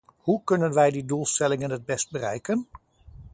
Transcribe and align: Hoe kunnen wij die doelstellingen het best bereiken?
Hoe 0.17 0.43
kunnen 0.43 0.73
wij 0.73 0.91
die 0.91 1.05
doelstellingen 1.05 1.69
het 1.69 1.85
best 1.85 2.11
bereiken? 2.11 2.67